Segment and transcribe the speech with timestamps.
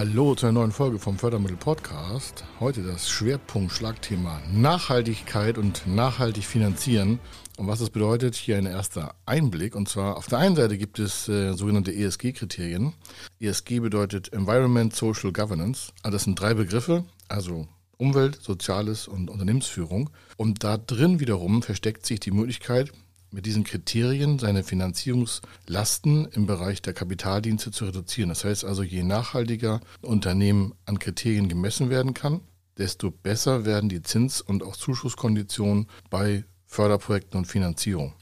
[0.00, 2.44] Hallo zu einer neuen Folge vom Fördermittel Podcast.
[2.58, 7.18] Heute das Schwerpunkt-Schlagthema Nachhaltigkeit und nachhaltig finanzieren.
[7.58, 9.76] Und was das bedeutet, hier ein erster Einblick.
[9.76, 12.94] Und zwar auf der einen Seite gibt es äh, sogenannte ESG-Kriterien.
[13.40, 15.92] ESG bedeutet Environment, Social Governance.
[16.02, 20.08] Also das sind drei Begriffe, also Umwelt, Soziales und Unternehmensführung.
[20.38, 22.90] Und da drin wiederum versteckt sich die Möglichkeit,
[23.30, 28.28] mit diesen Kriterien seine Finanzierungslasten im Bereich der Kapitaldienste zu reduzieren.
[28.28, 32.40] Das heißt also, je nachhaltiger Unternehmen an Kriterien gemessen werden kann,
[32.78, 38.14] desto besser werden die Zins- und auch Zuschusskonditionen bei Förderprojekten und Finanzierung.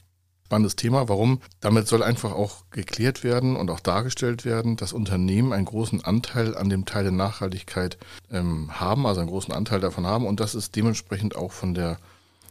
[0.45, 1.07] Spannendes Thema.
[1.07, 1.41] Warum?
[1.59, 6.57] Damit soll einfach auch geklärt werden und auch dargestellt werden, dass Unternehmen einen großen Anteil
[6.57, 7.99] an dem Teil der Nachhaltigkeit
[8.31, 11.99] ähm, haben, also einen großen Anteil davon haben und das ist dementsprechend auch von der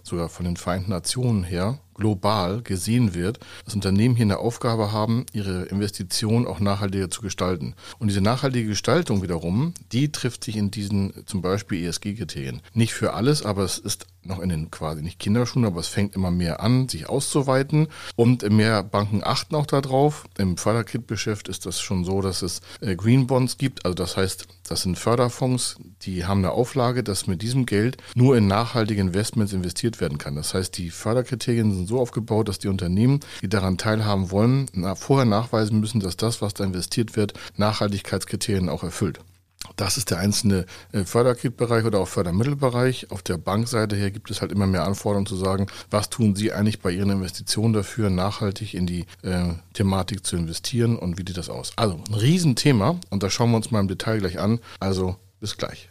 [0.04, 5.26] sogar von den Vereinten Nationen her global gesehen wird, dass Unternehmen hier eine Aufgabe haben,
[5.32, 7.74] ihre Investitionen auch nachhaltiger zu gestalten.
[7.98, 12.62] Und diese nachhaltige Gestaltung wiederum, die trifft sich in diesen zum Beispiel ESG-Kriterien.
[12.72, 16.14] Nicht für alles, aber es ist noch in den quasi nicht Kinderschuhen, aber es fängt
[16.14, 20.26] immer mehr an, sich auszuweiten und mehr Banken achten auch darauf.
[20.36, 24.46] Im Förderkit-Geschäft ist das schon so, dass es äh, Green Bonds gibt, also das heißt,
[24.68, 29.52] das sind Förderfonds, die haben eine Auflage, dass mit diesem Geld nur in nachhaltige Investments
[29.52, 30.36] investiert werden kann.
[30.36, 35.26] Das heißt, die Förderkriterien sind so aufgebaut, dass die Unternehmen, die daran teilhaben wollen, vorher
[35.26, 39.20] nachweisen müssen, dass das, was da investiert wird, Nachhaltigkeitskriterien auch erfüllt.
[39.76, 43.10] Das ist der einzelne äh, Förderkreditbereich oder auch Fördermittelbereich.
[43.10, 46.52] Auf der Bankseite her gibt es halt immer mehr Anforderungen zu sagen, was tun Sie
[46.52, 51.36] eigentlich bei Ihren Investitionen dafür, nachhaltig in die äh, Thematik zu investieren und wie sieht
[51.36, 51.72] das aus?
[51.76, 54.60] Also ein Riesenthema und da schauen wir uns mal im Detail gleich an.
[54.80, 55.90] Also bis gleich.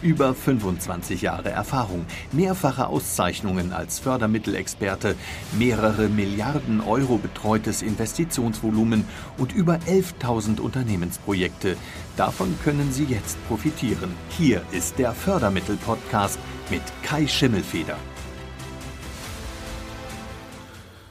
[0.00, 5.16] Über 25 Jahre Erfahrung, mehrfache Auszeichnungen als Fördermittelexperte,
[5.58, 9.04] mehrere Milliarden Euro betreutes Investitionsvolumen
[9.38, 11.76] und über 11.000 Unternehmensprojekte.
[12.16, 14.10] Davon können Sie jetzt profitieren.
[14.30, 16.38] Hier ist der Fördermittel-Podcast
[16.70, 17.96] mit Kai Schimmelfeder.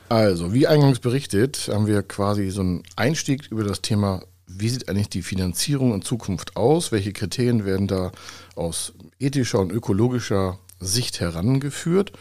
[0.09, 4.22] Also, wie eingangs berichtet, haben wir quasi so einen Einstieg über das Thema
[4.59, 6.91] wie sieht eigentlich die Finanzierung in Zukunft aus?
[6.91, 8.12] Welche Kriterien werden da
[8.56, 12.12] aus ethischer und ökologischer Sicht herangeführt?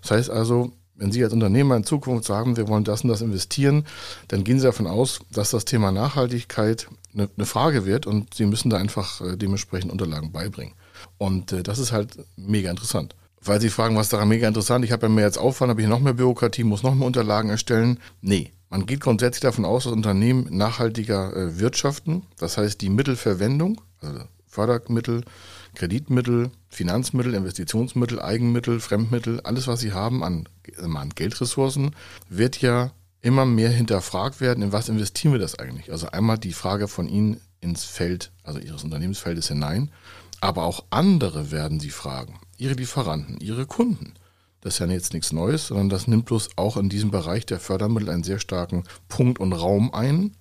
[0.00, 3.20] Das heißt also, wenn Sie als Unternehmer in Zukunft sagen, wir wollen das und das
[3.20, 3.84] investieren,
[4.28, 8.46] dann gehen Sie davon aus, dass das Thema Nachhaltigkeit eine, eine Frage wird und Sie
[8.46, 10.74] müssen da einfach äh, dementsprechend Unterlagen beibringen.
[11.18, 13.16] Und äh, das ist halt mega interessant.
[13.40, 14.84] Weil Sie fragen, was daran mega interessant?
[14.84, 17.50] Ich habe ja mehr als Aufwand, habe ich noch mehr Bürokratie, muss noch mehr Unterlagen
[17.50, 17.98] erstellen.
[18.22, 22.24] Nee, man geht grundsätzlich davon aus, dass Unternehmen nachhaltiger äh, wirtschaften.
[22.38, 25.22] Das heißt, die Mittelverwendung, also Fördermittel,
[25.76, 31.94] Kreditmittel, Finanzmittel, Investitionsmittel, Eigenmittel, Fremdmittel, alles, was sie haben an, an Geldressourcen,
[32.28, 32.90] wird ja
[33.20, 35.92] immer mehr hinterfragt werden, in was investieren wir das eigentlich?
[35.92, 39.92] Also einmal die Frage von Ihnen ins Feld, also Ihres Unternehmensfeldes hinein,
[40.40, 44.14] aber auch andere werden Sie fragen, Ihre Lieferanten, Ihre Kunden.
[44.64, 47.60] Das ist ja jetzt nichts Neues, sondern das nimmt bloß auch in diesem Bereich der
[47.60, 50.32] Fördermittel einen sehr starken Punkt und Raum ein.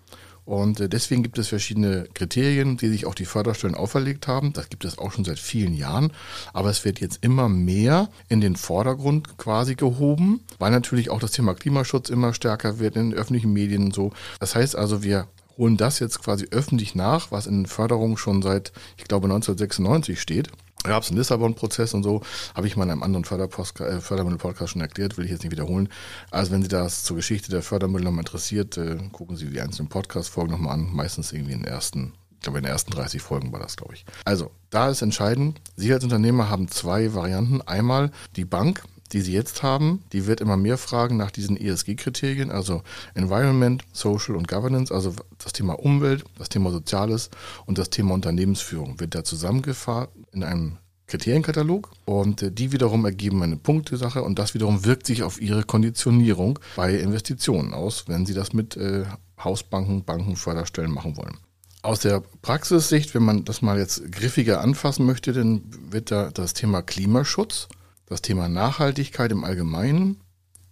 [0.46, 4.54] Und äh, deswegen gibt es verschiedene Kriterien, die sich auch die Förderstellen auferlegt haben.
[4.54, 6.14] Das gibt es auch schon seit vielen Jahren.
[6.54, 11.32] Aber es wird jetzt immer mehr in den Vordergrund quasi gehoben, weil natürlich auch das
[11.32, 14.14] Thema Klimaschutz immer stärker wird in den öffentlichen Medien und so.
[14.40, 18.72] Das heißt also, wir holen das jetzt quasi öffentlich nach, was in Förderung schon seit,
[18.96, 20.50] ich glaube, 1996 steht
[20.84, 22.22] gab es einen Lissabon-Prozess und so,
[22.56, 25.90] habe ich mal in einem anderen äh, Fördermittel-Podcast schon erklärt, will ich jetzt nicht wiederholen.
[26.32, 29.90] Also wenn Sie das zur Geschichte der Fördermittel nochmal interessiert, äh, gucken Sie die einzelnen
[29.90, 33.52] Podcast-Folgen nochmal an, meistens irgendwie in den ersten, ich glaube in den ersten 30 Folgen
[33.52, 34.06] war das, glaube ich.
[34.26, 37.62] Also, da ist entscheidend, Sie als Unternehmer haben zwei Varianten.
[37.62, 38.84] Einmal die Bank,
[39.14, 42.82] die Sie jetzt haben, die wird immer mehr fragen nach diesen ESG-Kriterien, also
[43.14, 47.30] Environment, Social und Governance, also das Thema Umwelt, das Thema Soziales
[47.66, 50.78] und das Thema Unternehmensführung wird da zusammengefasst in einem
[51.08, 55.64] Kriterienkatalog und äh, die wiederum ergeben eine Punktesache und das wiederum wirkt sich auf ihre
[55.64, 59.04] Konditionierung bei Investitionen aus, wenn sie das mit äh,
[59.44, 61.38] Hausbanken, Banken, Förderstellen machen wollen.
[61.82, 66.54] Aus der Praxissicht, wenn man das mal jetzt griffiger anfassen möchte, dann wird da das
[66.54, 67.68] Thema Klimaschutz
[68.14, 70.22] das Thema Nachhaltigkeit im Allgemeinen,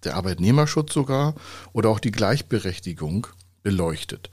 [0.04, 1.34] der Arbeitnehmerschutz sogar
[1.74, 3.26] oder auch die Gleichberechtigung
[3.64, 4.30] beleuchtet.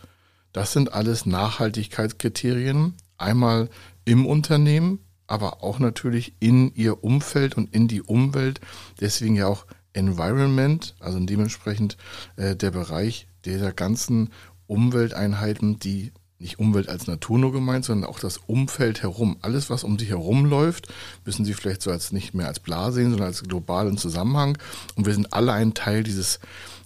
[0.53, 3.71] Das sind alles Nachhaltigkeitskriterien, einmal
[4.05, 8.61] im Unternehmen, aber auch natürlich in ihr Umfeld und in die Umwelt.
[9.01, 9.65] Deswegen ja auch
[9.95, 11.97] Environment, also dementsprechend
[12.37, 14.35] äh, der Bereich dieser ganzen
[14.67, 19.37] Umwelteinheiten, die nicht Umwelt als Natur nur gemeint, sondern auch das Umfeld herum.
[19.43, 20.87] Alles, was um sich herum läuft,
[21.25, 24.57] müssen Sie vielleicht so als nicht mehr als Bla sehen, sondern als globalen Zusammenhang.
[24.95, 26.39] Und wir sind alle ein Teil dieses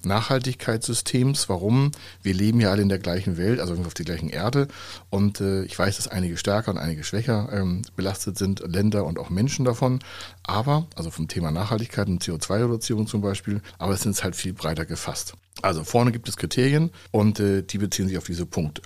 [0.04, 1.50] Nachhaltigkeitssystems.
[1.50, 1.90] Warum?
[2.22, 4.69] Wir leben ja alle in der gleichen Welt, also auf der gleichen Erde.
[5.10, 9.19] Und äh, ich weiß, dass einige stärker und einige schwächer ähm, belastet sind, Länder und
[9.19, 10.00] auch Menschen davon.
[10.44, 14.87] Aber, also vom Thema Nachhaltigkeit und CO2-Reduzierung zum Beispiel, aber es sind halt viel breiter
[14.87, 15.34] gefasst.
[15.60, 18.81] Also vorne gibt es Kriterien und äh, die beziehen sich auf diese Punkte.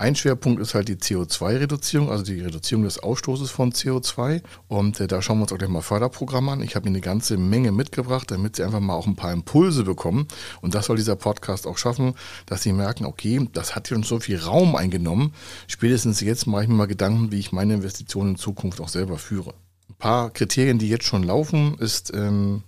[0.00, 4.40] Ein Schwerpunkt ist halt die CO2-Reduzierung, also die Reduzierung des Ausstoßes von CO2.
[4.66, 6.62] Und äh, da schauen wir uns auch gleich mal Förderprogramme an.
[6.62, 9.84] Ich habe Ihnen eine ganze Menge mitgebracht, damit Sie einfach mal auch ein paar Impulse
[9.84, 10.26] bekommen.
[10.62, 12.14] Und das soll dieser Podcast auch schaffen,
[12.46, 15.34] dass Sie merken, okay, das hat schon so viel Raum eingenommen.
[15.66, 19.18] Spätestens jetzt mache ich mir mal Gedanken, wie ich meine Investitionen in Zukunft auch selber
[19.18, 19.52] führe.
[19.90, 22.62] Ein paar Kriterien, die jetzt schon laufen, ist ähm,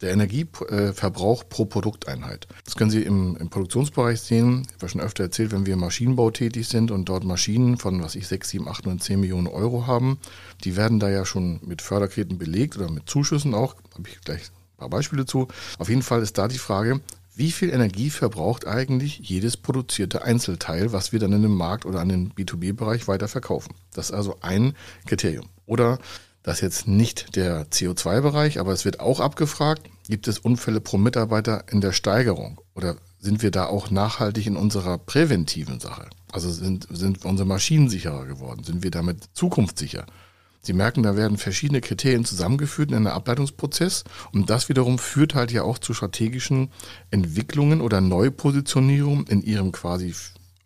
[0.00, 2.46] der Energieverbrauch pro Produkteinheit.
[2.64, 4.62] Das können Sie im, im Produktionsbereich sehen.
[4.68, 8.02] Ich habe schon öfter erzählt, wenn wir im Maschinenbau tätig sind und dort Maschinen von,
[8.02, 10.18] was ich, 6, 7, 8, 9, 10 Millionen Euro haben,
[10.64, 13.74] die werden da ja schon mit Förderkrediten belegt oder mit Zuschüssen auch.
[13.94, 15.48] Habe ich gleich ein paar Beispiele zu.
[15.78, 17.00] Auf jeden Fall ist da die Frage,
[17.34, 22.00] wie viel Energie verbraucht eigentlich jedes produzierte Einzelteil, was wir dann in den Markt oder
[22.00, 23.74] an den B2B-Bereich weiter verkaufen?
[23.94, 24.74] Das ist also ein
[25.06, 25.46] Kriterium.
[25.64, 26.00] Oder
[26.48, 30.96] das ist jetzt nicht der CO2-Bereich, aber es wird auch abgefragt, gibt es Unfälle pro
[30.96, 36.08] Mitarbeiter in der Steigerung oder sind wir da auch nachhaltig in unserer präventiven Sache?
[36.32, 38.64] Also sind, sind unsere Maschinen sicherer geworden?
[38.64, 40.06] Sind wir damit zukunftssicher?
[40.62, 45.52] Sie merken, da werden verschiedene Kriterien zusammengeführt in einem Ableitungsprozess und das wiederum führt halt
[45.52, 46.70] ja auch zu strategischen
[47.10, 50.14] Entwicklungen oder Neupositionierungen in Ihrem quasi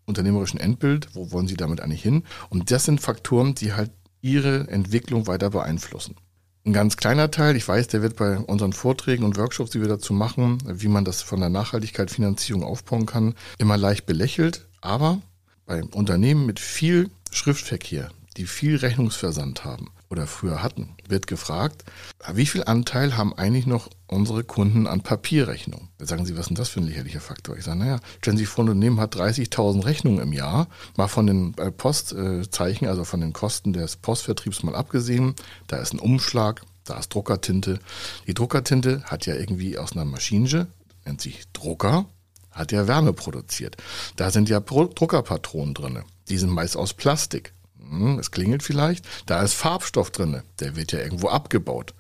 [0.07, 1.09] unternehmerischen Endbild.
[1.15, 2.23] Wo wollen Sie damit eigentlich hin?
[2.51, 3.91] Und das sind Faktoren, die halt
[4.23, 6.17] ihre Entwicklung weiter beeinflussen.
[6.65, 9.89] Ein ganz kleiner Teil, ich weiß, der wird bei unseren Vorträgen und Workshops, die wir
[9.89, 14.69] dazu machen, wie man das von der Nachhaltigkeit Finanzierung aufbauen kann, immer leicht belächelt.
[14.81, 15.21] Aber
[15.67, 21.85] bei Unternehmen mit viel Schriftverkehr, die viel Rechnungsversand haben oder früher hatten, wird gefragt,
[22.33, 25.89] wie viel Anteil haben eigentlich noch unsere Kunden an Papierrechnungen?
[25.99, 27.57] Da sagen sie, was ist denn das für ein lächerlicher Faktor?
[27.57, 31.09] Ich sage, naja, stellen Sie sich vor, ein Unternehmen hat 30.000 Rechnungen im Jahr, mal
[31.09, 35.35] von den äh, Postzeichen, also von den Kosten des Postvertriebs mal abgesehen,
[35.67, 37.79] da ist ein Umschlag, da ist Druckertinte.
[38.27, 40.69] Die Druckertinte hat ja irgendwie aus einer Maschine,
[41.05, 42.07] nennt sich Drucker,
[42.51, 43.77] hat ja Wärme produziert.
[44.17, 46.03] Da sind ja Druckerpatronen drin.
[46.29, 47.53] Die sind meist aus Plastik.
[47.79, 51.95] Hm, es klingelt vielleicht, da ist Farbstoff drin, der wird ja irgendwo abgebaut.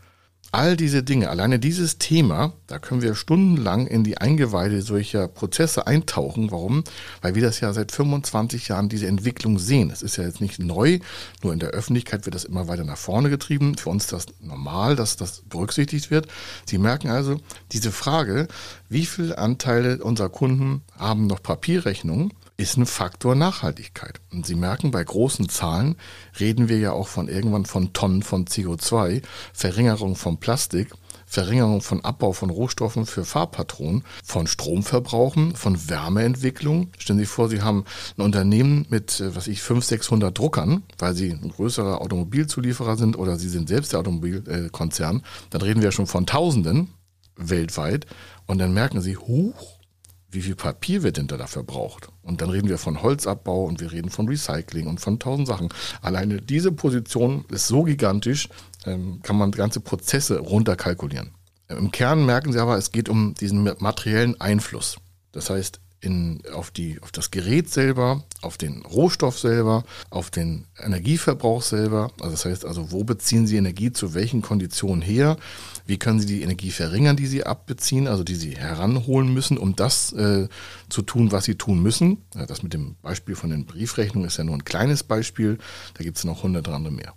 [0.54, 5.86] All diese Dinge, alleine dieses Thema, da können wir stundenlang in die Eingeweide solcher Prozesse
[5.86, 6.50] eintauchen.
[6.50, 6.84] Warum?
[7.22, 9.90] Weil wir das ja seit 25 Jahren diese Entwicklung sehen.
[9.90, 10.98] Es ist ja jetzt nicht neu,
[11.42, 13.78] nur in der Öffentlichkeit wird das immer weiter nach vorne getrieben.
[13.78, 16.26] Für uns ist das normal, dass das berücksichtigt wird.
[16.66, 17.40] Sie merken also,
[17.72, 18.46] diese Frage,
[18.90, 24.20] wie viele Anteile unserer Kunden haben noch Papierrechnungen, ist ein Faktor Nachhaltigkeit.
[24.30, 25.96] Und Sie merken, bei großen Zahlen
[26.38, 29.22] reden wir ja auch von irgendwann von Tonnen von CO2,
[29.52, 30.92] Verringerung von Plastik,
[31.26, 36.90] Verringerung von Abbau von Rohstoffen für Fahrpatronen, von Stromverbrauchen, von Wärmeentwicklung.
[36.98, 37.84] Stellen Sie sich vor, Sie haben
[38.18, 43.18] ein Unternehmen mit, äh, was ich, 500, 600 Druckern, weil Sie ein größerer Automobilzulieferer sind
[43.18, 45.22] oder Sie sind selbst der Automobilkonzern.
[45.48, 46.88] Dann reden wir schon von Tausenden
[47.36, 48.06] weltweit.
[48.46, 49.71] Und dann merken Sie, huch,
[50.32, 52.08] wie viel Papier wird denn da verbraucht?
[52.22, 55.68] Und dann reden wir von Holzabbau und wir reden von Recycling und von tausend Sachen.
[56.00, 58.48] Alleine diese Position ist so gigantisch,
[58.86, 61.32] ähm, kann man ganze Prozesse runterkalkulieren.
[61.68, 64.96] Im Kern merken Sie aber, es geht um diesen materiellen Einfluss.
[65.32, 70.66] Das heißt, in, auf, die, auf das Gerät selber, auf den Rohstoff selber, auf den
[70.78, 72.10] Energieverbrauch selber.
[72.20, 75.36] Also das heißt also, wo beziehen Sie Energie zu welchen Konditionen her?
[75.86, 79.76] Wie können Sie die Energie verringern, die Sie abbeziehen, also die Sie heranholen müssen, um
[79.76, 80.48] das äh,
[80.88, 82.18] zu tun, was Sie tun müssen?
[82.32, 85.58] Das mit dem Beispiel von den Briefrechnungen ist ja nur ein kleines Beispiel.
[85.94, 87.14] Da gibt es noch hunderte andere mehr.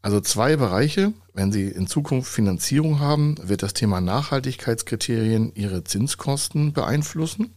[0.00, 1.12] Also zwei Bereiche.
[1.34, 7.52] Wenn Sie in Zukunft Finanzierung haben, wird das Thema Nachhaltigkeitskriterien Ihre Zinskosten beeinflussen.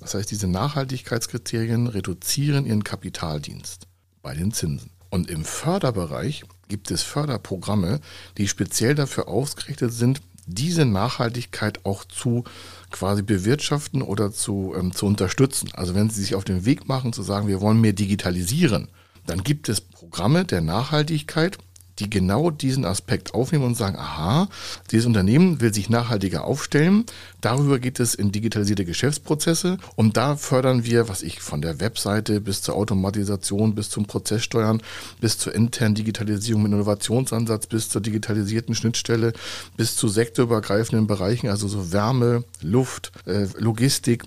[0.00, 3.86] Das heißt, diese Nachhaltigkeitskriterien reduzieren ihren Kapitaldienst
[4.22, 4.90] bei den Zinsen.
[5.10, 8.00] Und im Förderbereich gibt es Förderprogramme,
[8.38, 12.44] die speziell dafür ausgerichtet sind, diese Nachhaltigkeit auch zu
[12.90, 15.70] quasi bewirtschaften oder zu, ähm, zu unterstützen.
[15.74, 18.88] Also wenn Sie sich auf den Weg machen zu sagen, wir wollen mehr digitalisieren,
[19.26, 21.58] dann gibt es Programme der Nachhaltigkeit,
[21.98, 24.48] die genau diesen Aspekt aufnehmen und sagen, aha,
[24.90, 27.04] dieses Unternehmen will sich nachhaltiger aufstellen.
[27.40, 32.40] Darüber geht es in digitalisierte Geschäftsprozesse und da fördern wir, was ich von der Webseite
[32.40, 34.82] bis zur Automatisation, bis zum Prozesssteuern,
[35.20, 39.32] bis zur internen Digitalisierung mit Innovationsansatz, bis zur digitalisierten Schnittstelle,
[39.76, 44.24] bis zu sektorübergreifenden Bereichen, also so Wärme, Luft, äh, Logistik,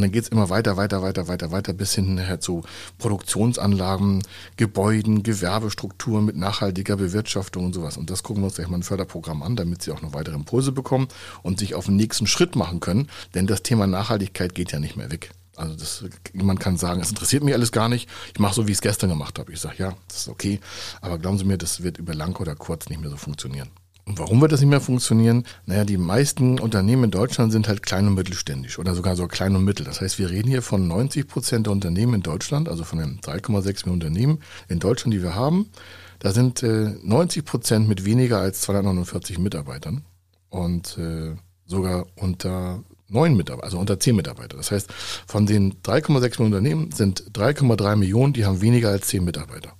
[0.00, 2.62] und dann geht es immer weiter, weiter, weiter, weiter, weiter bis hin zu
[2.96, 4.22] Produktionsanlagen,
[4.56, 7.98] Gebäuden, Gewerbestrukturen mit nachhaltiger Bewirtschaftung und sowas.
[7.98, 10.36] Und das gucken wir uns gleich mal ein Förderprogramm an, damit Sie auch noch weitere
[10.36, 11.08] Impulse bekommen
[11.42, 13.10] und sich auf den nächsten Schritt machen können.
[13.34, 15.32] Denn das Thema Nachhaltigkeit geht ja nicht mehr weg.
[15.54, 16.02] Also das,
[16.32, 18.08] man kann sagen, es interessiert mich alles gar nicht.
[18.32, 19.52] Ich mache so, wie ich es gestern gemacht habe.
[19.52, 20.60] Ich sage, ja, das ist okay.
[21.02, 23.68] Aber glauben Sie mir, das wird über lang oder kurz nicht mehr so funktionieren.
[24.04, 25.44] Und warum wird das nicht mehr funktionieren?
[25.66, 29.54] Naja, die meisten Unternehmen in Deutschland sind halt klein und mittelständisch oder sogar so klein
[29.54, 29.84] und mittel.
[29.84, 33.20] Das heißt, wir reden hier von 90 Prozent der Unternehmen in Deutschland, also von den
[33.20, 34.38] 3,6 Millionen Unternehmen
[34.68, 35.70] in Deutschland, die wir haben.
[36.18, 40.04] Da sind äh, 90 Prozent mit weniger als 249 Mitarbeitern
[40.50, 44.56] und äh, sogar unter neun Mitarbeiter, also unter zehn Mitarbeiter.
[44.56, 44.92] Das heißt,
[45.26, 49.72] von den 3,6 Millionen Unternehmen sind 3,3 Millionen, die haben weniger als zehn Mitarbeiter.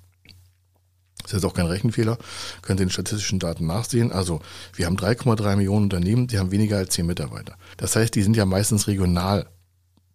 [1.30, 2.18] Das ist jetzt auch kein Rechenfehler,
[2.62, 4.10] könnt ihr in den statistischen Daten nachsehen.
[4.10, 4.40] Also
[4.74, 7.54] wir haben 3,3 Millionen Unternehmen, die haben weniger als 10 Mitarbeiter.
[7.76, 9.46] Das heißt, die sind ja meistens regional.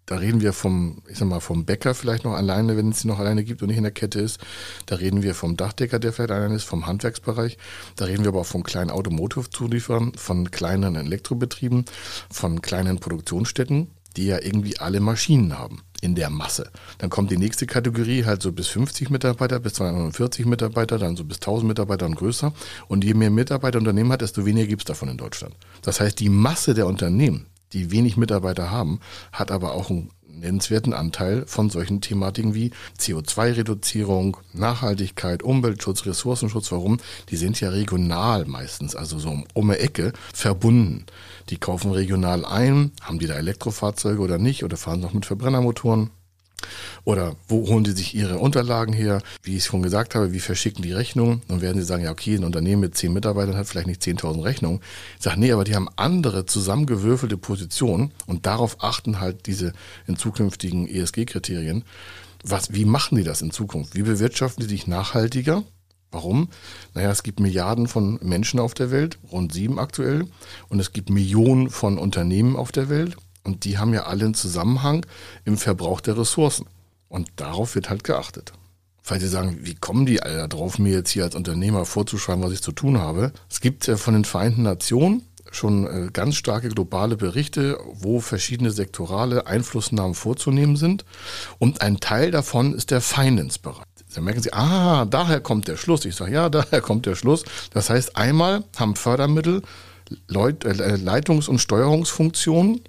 [0.05, 3.07] Da reden wir vom, ich sag mal, vom Bäcker vielleicht noch alleine, wenn es sie
[3.07, 4.39] noch alleine gibt und nicht in der Kette ist.
[4.85, 7.57] Da reden wir vom Dachdecker, der vielleicht alleine ist, vom Handwerksbereich.
[7.95, 11.85] Da reden wir aber auch von kleinen Automotive-Zulieferern, von kleinen Elektrobetrieben,
[12.29, 16.71] von kleinen Produktionsstätten, die ja irgendwie alle Maschinen haben in der Masse.
[16.99, 21.23] Dann kommt die nächste Kategorie, halt so bis 50 Mitarbeiter, bis 240 Mitarbeiter, dann so
[21.23, 22.53] bis 1000 Mitarbeiter und größer.
[22.87, 25.55] Und je mehr Mitarbeiter ein Unternehmen hat, desto weniger gibt es davon in Deutschland.
[25.81, 28.99] Das heißt, die Masse der Unternehmen, die wenig Mitarbeiter haben,
[29.31, 30.11] hat aber auch einen
[30.45, 36.71] nennenswerten Anteil von solchen Thematiken wie CO2-Reduzierung, Nachhaltigkeit, Umweltschutz, Ressourcenschutz.
[36.71, 36.99] Warum?
[37.29, 41.05] Die sind ja regional meistens, also so um eine Ecke verbunden.
[41.49, 46.11] Die kaufen regional ein, haben die da Elektrofahrzeuge oder nicht oder fahren noch mit Verbrennermotoren.
[47.03, 49.21] Oder wo holen die sich ihre Unterlagen her?
[49.43, 51.41] Wie ich schon gesagt habe, wie verschicken die Rechnungen?
[51.47, 54.43] Dann werden sie sagen, ja, okay, ein Unternehmen mit zehn Mitarbeitern hat vielleicht nicht 10.000
[54.43, 54.81] Rechnungen.
[55.17, 59.73] Ich sage, nee, aber die haben andere zusammengewürfelte Positionen und darauf achten halt diese
[60.07, 61.83] in zukünftigen ESG-Kriterien.
[62.43, 63.95] Was, wie machen die das in Zukunft?
[63.95, 65.63] Wie bewirtschaften die sich nachhaltiger?
[66.11, 66.49] Warum?
[66.93, 70.27] Naja, es gibt Milliarden von Menschen auf der Welt, rund sieben aktuell,
[70.69, 74.33] und es gibt Millionen von Unternehmen auf der Welt, und die haben ja alle einen
[74.33, 75.05] Zusammenhang
[75.45, 76.65] im Verbrauch der Ressourcen.
[77.07, 78.51] Und darauf wird halt geachtet.
[79.01, 82.51] Falls Sie sagen, wie kommen die alle darauf, mir jetzt hier als Unternehmer vorzuschreiben, was
[82.51, 83.31] ich zu tun habe?
[83.49, 85.21] Es gibt von den Vereinten Nationen
[85.51, 91.05] schon äh, ganz starke globale Berichte, wo verschiedene sektorale Einflussnahmen vorzunehmen sind.
[91.59, 93.85] Und ein Teil davon ist der Finance-Bereich.
[94.15, 96.05] Dann merken Sie, ah, daher kommt der Schluss.
[96.05, 97.45] Ich sage, ja, daher kommt der Schluss.
[97.71, 99.61] Das heißt, einmal haben Fördermittel
[100.27, 102.81] Leut, äh, Leitungs- und Steuerungsfunktionen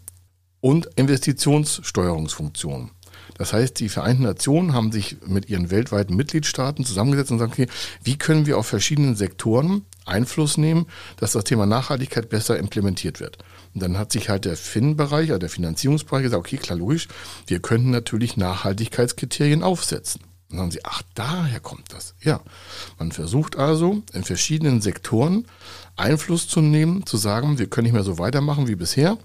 [0.61, 2.91] und Investitionssteuerungsfunktionen.
[3.39, 7.69] Das heißt, die Vereinten Nationen haben sich mit ihren weltweiten Mitgliedstaaten zusammengesetzt und sagen, okay,
[8.03, 10.87] wie können wir auf verschiedenen Sektoren Einfluss nehmen,
[11.17, 13.39] dass das Thema Nachhaltigkeit besser implementiert wird.
[13.75, 17.09] Und dann hat sich halt der FIN-Bereich, also der Finanzierungsbereich gesagt, okay, klar, logisch,
[17.47, 20.23] wir könnten natürlich Nachhaltigkeitskriterien aufsetzen.
[20.49, 22.15] Und dann sagen sie, ach, daher kommt das.
[22.23, 22.41] Ja,
[22.99, 25.47] man versucht also in verschiedenen Sektoren
[25.97, 29.19] Einfluss zu nehmen, zu sagen, wir können nicht mehr so weitermachen wie bisher.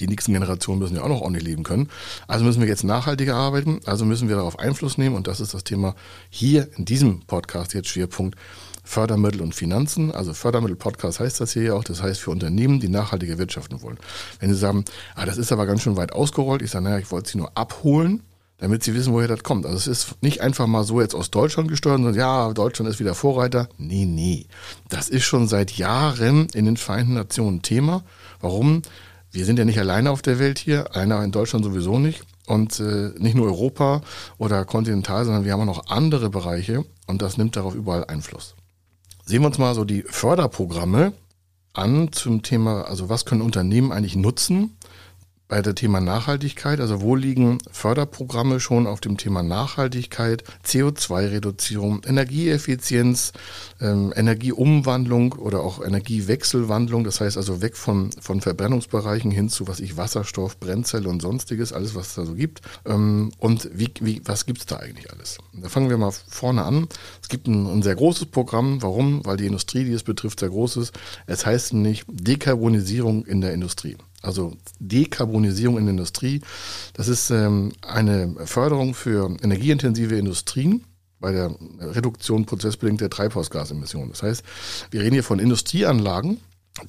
[0.00, 1.88] Die nächsten Generationen müssen ja auch noch ordentlich leben können.
[2.28, 5.54] Also müssen wir jetzt nachhaltiger arbeiten, also müssen wir darauf Einfluss nehmen und das ist
[5.54, 5.94] das Thema
[6.30, 8.36] hier in diesem Podcast jetzt Schwerpunkt
[8.84, 10.12] Fördermittel und Finanzen.
[10.12, 11.84] Also Fördermittel-Podcast heißt das hier ja auch.
[11.84, 13.98] Das heißt für Unternehmen, die nachhaltige wirtschaften wollen.
[14.38, 14.84] Wenn Sie sagen,
[15.16, 17.56] ah, das ist aber ganz schön weit ausgerollt, ich sage, naja, ich wollte Sie nur
[17.56, 18.22] abholen
[18.58, 19.66] damit sie wissen, woher das kommt.
[19.66, 23.00] Also es ist nicht einfach mal so jetzt aus Deutschland gesteuert und ja, Deutschland ist
[23.00, 23.68] wieder Vorreiter.
[23.76, 24.46] Nee, nee.
[24.88, 28.02] Das ist schon seit Jahren in den Vereinten Nationen Thema.
[28.40, 28.82] Warum?
[29.36, 32.22] Wir sind ja nicht alleine auf der Welt hier, einer in Deutschland sowieso nicht.
[32.46, 34.00] Und äh, nicht nur Europa
[34.38, 38.54] oder kontinental, sondern wir haben auch noch andere Bereiche und das nimmt darauf überall Einfluss.
[39.26, 41.12] Sehen wir uns mal so die Förderprogramme
[41.74, 44.78] an zum Thema, also was können Unternehmen eigentlich nutzen,
[45.48, 53.32] bei der Thema Nachhaltigkeit, also wo liegen Förderprogramme schon auf dem Thema Nachhaltigkeit, CO2-Reduzierung, Energieeffizienz,
[53.80, 59.78] ähm, Energieumwandlung oder auch Energiewechselwandlung, das heißt also weg von, von Verbrennungsbereichen hin zu, was
[59.78, 62.62] ich Wasserstoff, Brennzelle und sonstiges, alles was es da so gibt.
[62.84, 65.38] Ähm, und wie, wie, was gibt's da eigentlich alles?
[65.52, 66.88] Da fangen wir mal vorne an.
[67.22, 68.82] Es gibt ein, ein sehr großes Programm.
[68.82, 69.24] Warum?
[69.24, 70.94] Weil die Industrie, die es betrifft, sehr groß ist.
[71.26, 76.40] Es heißt nämlich Dekarbonisierung in der Industrie also Dekarbonisierung in der Industrie.
[76.94, 80.84] Das ist ähm, eine Förderung für energieintensive Industrien.
[81.18, 84.10] bei der Reduktion prozessbedingter Treibhausgasemissionen.
[84.10, 84.42] Das heißt,
[84.90, 86.38] wir reden hier von Industrieanlagen,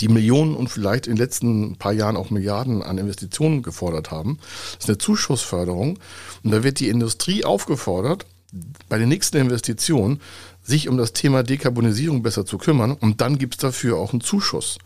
[0.02, 4.38] die Millionen und vielleicht in den letzten paar Jahren auch Milliarden an Investitionen gefordert haben.
[4.74, 5.98] Das ist eine Zuschussförderung.
[6.44, 8.26] Und da wird die Industrie aufgefordert,
[8.90, 10.20] bei den nächsten Investitionen
[10.62, 12.92] sich um das Thema Dekarbonisierung besser zu kümmern.
[12.92, 14.78] Und dann gibt es dafür auch einen Zuschuss.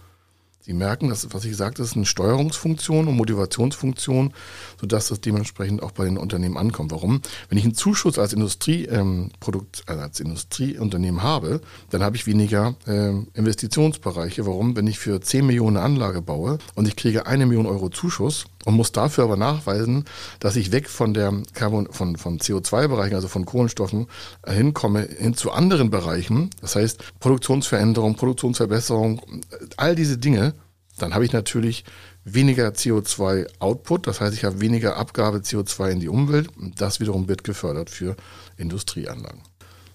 [0.63, 4.31] Sie merken, dass, was ich sagte, ist eine Steuerungsfunktion und Motivationsfunktion,
[4.79, 6.91] sodass das dementsprechend auch bei den Unternehmen ankommt.
[6.91, 7.21] Warum?
[7.49, 12.75] Wenn ich einen Zuschuss als Industrieprodukt, ähm, äh, als Industrieunternehmen habe, dann habe ich weniger
[12.85, 14.45] äh, Investitionsbereiche.
[14.45, 14.75] Warum?
[14.75, 18.75] Wenn ich für 10 Millionen Anlage baue und ich kriege eine Million Euro Zuschuss, und
[18.75, 20.05] muss dafür aber nachweisen,
[20.39, 24.07] dass ich weg von der Carbon, von, von CO2-Bereichen, also von Kohlenstoffen,
[24.43, 26.49] äh, hinkomme hin zu anderen Bereichen.
[26.61, 30.53] Das heißt Produktionsveränderung, Produktionsverbesserung, äh, all diese Dinge.
[30.97, 31.83] Dann habe ich natürlich
[32.23, 36.49] weniger CO2-Output, das heißt, ich habe weniger Abgabe CO2 in die Umwelt.
[36.75, 38.15] Das wiederum wird gefördert für
[38.57, 39.41] Industrieanlagen.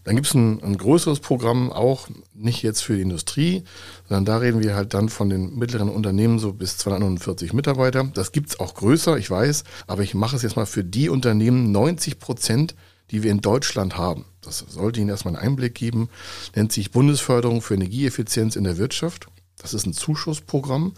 [0.07, 3.65] Dann gibt es ein, ein, größeres Programm, auch nicht jetzt für die Industrie,
[4.09, 8.05] sondern da reden wir halt dann von den mittleren Unternehmen so bis 249 Mitarbeiter.
[8.15, 11.09] Das gibt es auch größer, ich weiß, aber ich mache es jetzt mal für die
[11.09, 12.77] Unternehmen 90 Prozent,
[13.11, 14.27] die wir in Deutschland haben.
[14.43, 16.09] Das sollte Ihnen erstmal einen Einblick geben.
[16.55, 19.27] Nennt sich Bundesförderung für Energieeffizienz in der Wirtschaft.
[19.59, 20.95] Das ist ein Zuschussprogramm,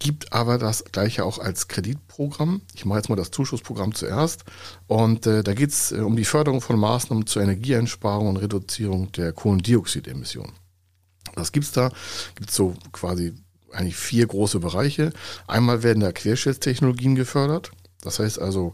[0.00, 2.62] gibt aber das gleiche auch als Kreditprogramm.
[2.74, 4.44] Ich mache jetzt mal das Zuschussprogramm zuerst.
[4.88, 9.12] Und äh, da geht es äh, um die Förderung von Maßnahmen zur Energieeinsparung und Reduzierung
[9.12, 10.52] der Kohlendioxidemissionen.
[11.34, 11.92] Was gibt es da?
[12.34, 13.34] Gibt so quasi
[13.70, 15.12] eigentlich vier große Bereiche.
[15.46, 17.70] Einmal werden da Querschnittstechnologien gefördert.
[18.02, 18.72] Das heißt also,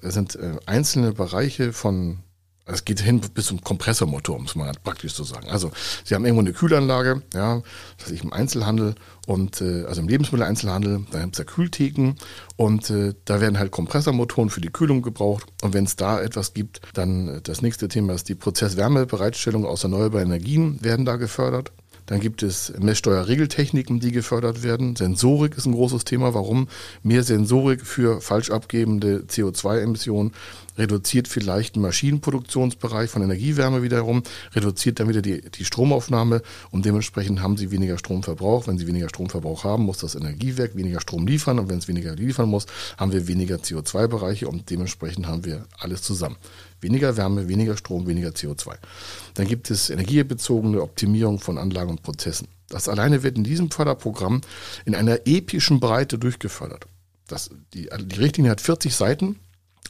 [0.00, 2.20] das sind äh, einzelne Bereiche von
[2.66, 5.48] es geht hin bis zum Kompressormotor, muss man praktisch so sagen.
[5.48, 5.70] Also
[6.04, 7.62] Sie haben irgendwo eine Kühlanlage, ja,
[7.98, 8.94] das heißt im Einzelhandel
[9.26, 12.14] und äh, also im Lebensmitteleinzelhandel, da gibt es ja Kühltheken
[12.56, 15.46] und äh, da werden halt Kompressormotoren für die Kühlung gebraucht.
[15.62, 19.84] Und wenn es da etwas gibt, dann äh, das nächste Thema ist die Prozesswärmebereitstellung aus
[19.84, 21.72] erneuerbaren Energien werden da gefördert.
[22.10, 24.96] Dann gibt es Messsteuerregeltechniken, die gefördert werden.
[24.96, 26.34] Sensorik ist ein großes Thema.
[26.34, 26.66] Warum?
[27.04, 30.32] Mehr Sensorik für falsch abgebende CO2-Emissionen
[30.76, 36.42] reduziert vielleicht den Maschinenproduktionsbereich von Energiewärme wiederum, reduziert dann wieder die, die Stromaufnahme
[36.72, 38.66] und dementsprechend haben sie weniger Stromverbrauch.
[38.66, 42.16] Wenn sie weniger Stromverbrauch haben, muss das Energiewerk weniger Strom liefern und wenn es weniger
[42.16, 46.36] liefern muss, haben wir weniger CO2-Bereiche und dementsprechend haben wir alles zusammen.
[46.80, 48.74] Weniger Wärme, weniger Strom, weniger CO2.
[49.34, 52.48] Dann gibt es energiebezogene Optimierung von Anlagen und Prozessen.
[52.68, 54.40] Das alleine wird in diesem Förderprogramm
[54.84, 56.86] in einer epischen Breite durchgefördert.
[57.26, 59.36] Das, die, die Richtlinie hat 40 Seiten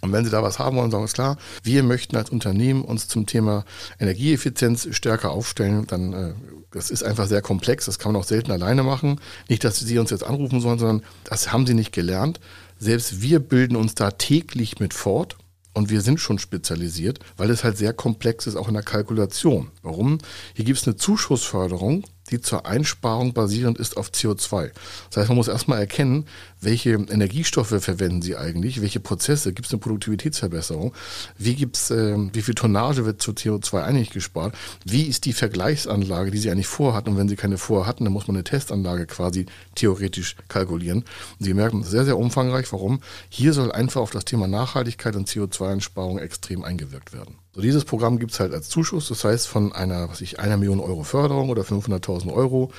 [0.01, 2.85] und wenn Sie da was haben wollen, sagen wir es klar, wir möchten als Unternehmen
[2.85, 3.65] uns zum Thema
[3.99, 6.33] Energieeffizienz stärker aufstellen, dann äh,
[6.71, 9.21] das ist einfach sehr komplex, das kann man auch selten alleine machen.
[9.49, 12.41] Nicht, dass Sie uns jetzt anrufen sollen, sondern das haben Sie nicht gelernt.
[12.79, 15.37] Selbst wir bilden uns da täglich mit fort.
[15.73, 19.71] Und wir sind schon spezialisiert, weil es halt sehr komplex ist, auch in der Kalkulation.
[19.83, 20.19] Warum?
[20.55, 24.71] Hier gibt es eine Zuschussförderung, die zur Einsparung basierend ist auf CO2.
[25.09, 26.27] Das heißt, man muss erstmal erkennen,
[26.61, 30.93] welche Energiestoffe verwenden Sie eigentlich, welche Prozesse, gibt es eine Produktivitätsverbesserung,
[31.39, 36.31] wie gibt's, äh, wie viel Tonnage wird zu CO2 eigentlich gespart, wie ist die Vergleichsanlage,
[36.31, 39.47] die Sie eigentlich vorhatten und wenn Sie keine vorhatten, dann muss man eine Testanlage quasi
[39.75, 41.05] theoretisch kalkulieren.
[41.39, 42.71] Und Sie merken, sehr, sehr umfangreich.
[42.73, 43.01] Warum?
[43.29, 47.37] Hier soll einfach auf das Thema Nachhaltigkeit und CO2-Einsparung extrem eingewirkt werden.
[47.53, 50.57] So, dieses Programm gibt es halt als Zuschuss, das heißt von einer, was ich, einer
[50.57, 52.71] Million Euro Förderung oder 500.000 Euro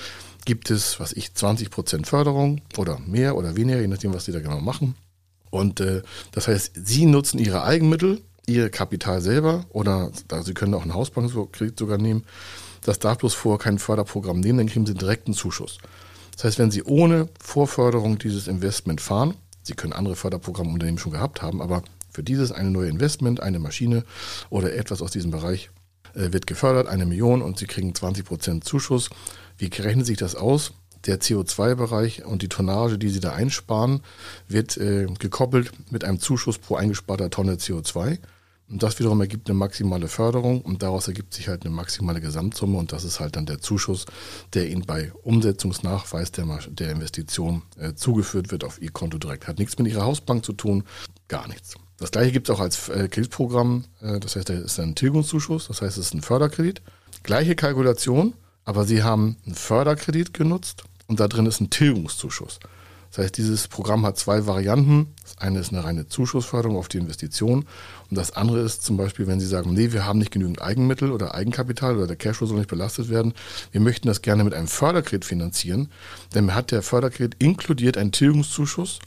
[0.46, 4.32] gibt es, was ich, 20 Prozent Förderung oder mehr oder weniger, je nachdem, was sie
[4.32, 4.96] da genau machen.
[5.50, 10.74] Und äh, das heißt, sie nutzen ihre Eigenmittel, ihr Kapital selber oder da, sie können
[10.74, 12.24] auch einen Hausbankkredit sogar nehmen.
[12.82, 15.78] Das darf bloß vorher kein Förderprogramm nehmen, dann kriegen sie direkt einen Zuschuss.
[16.36, 21.42] Das heißt, wenn sie ohne Vorförderung dieses Investment fahren, sie können andere Förderprogramme schon gehabt
[21.42, 24.04] haben, aber für dieses eine neue Investment, eine Maschine
[24.50, 25.70] oder etwas aus diesem Bereich
[26.14, 29.10] äh, wird gefördert, eine Million und Sie kriegen 20 Prozent Zuschuss.
[29.58, 30.74] Wie rechnet sich das aus?
[31.06, 34.02] Der CO2-Bereich und die Tonnage, die Sie da einsparen,
[34.48, 38.20] wird äh, gekoppelt mit einem Zuschuss pro eingesparter Tonne CO2.
[38.70, 42.78] Und das wiederum ergibt eine maximale Förderung und daraus ergibt sich halt eine maximale Gesamtsumme
[42.78, 44.06] und das ist halt dann der Zuschuss,
[44.54, 49.48] der Ihnen bei Umsetzungsnachweis der, der Investition äh, zugeführt wird auf Ihr Konto direkt.
[49.48, 50.86] Hat nichts mit Ihrer Hausbank zu tun,
[51.28, 51.76] gar nichts.
[52.02, 55.68] Das gleiche gibt es auch als äh, Kreditprogramm, äh, das heißt, da ist ein Tilgungszuschuss,
[55.68, 56.82] das heißt, es ist ein Förderkredit.
[57.22, 58.34] Gleiche Kalkulation,
[58.66, 62.60] aber Sie haben einen Förderkredit genutzt und da drin ist ein Tilgungszuschuss.
[63.12, 65.14] Das heißt, dieses Programm hat zwei Varianten.
[65.22, 67.66] Das eine ist eine reine Zuschussförderung auf die Investition
[68.10, 71.12] und das andere ist zum Beispiel, wenn Sie sagen, nee, wir haben nicht genügend Eigenmittel
[71.12, 73.36] oder Eigenkapital oder der Cashflow soll nicht belastet werden,
[73.72, 75.92] wir möchten das gerne mit einem Förderkredit finanzieren,
[76.34, 78.98] dann hat der Förderkredit inkludiert einen Tilgungszuschuss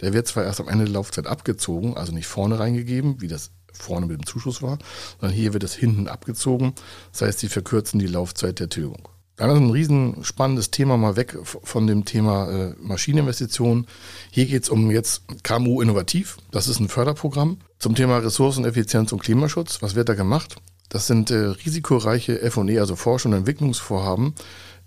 [0.00, 3.50] der wird zwar erst am Ende der Laufzeit abgezogen, also nicht vorne reingegeben, wie das
[3.72, 4.78] vorne mit dem Zuschuss war,
[5.20, 6.74] sondern hier wird es hinten abgezogen.
[7.12, 9.08] Das heißt, sie verkürzen die Laufzeit der Tilgung.
[9.36, 13.86] Dann ist ein riesen spannendes Thema mal weg von dem Thema äh, Maschineninvestitionen.
[14.30, 16.38] Hier geht es um jetzt KMU Innovativ.
[16.50, 19.82] Das ist ein Förderprogramm zum Thema Ressourceneffizienz und Klimaschutz.
[19.82, 20.56] Was wird da gemacht?
[20.88, 24.34] Das sind äh, risikoreiche FE, also Forschung und Entwicklungsvorhaben.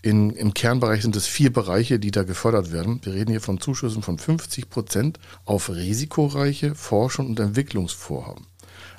[0.02, 3.02] In, Im Kernbereich sind es vier Bereiche, die da gefördert werden.
[3.04, 8.46] Wir reden hier von Zuschüssen von 50 Prozent auf risikoreiche Forschung und Entwicklungsvorhaben.